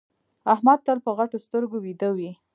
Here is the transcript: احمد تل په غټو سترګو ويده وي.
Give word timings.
احمد 0.53 0.79
تل 0.85 0.97
په 1.05 1.11
غټو 1.17 1.37
سترګو 1.45 1.77
ويده 1.81 2.09
وي. 2.17 2.31